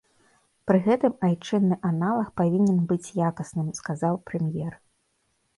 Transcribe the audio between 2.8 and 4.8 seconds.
быць якасным, сказаў прэм'ер.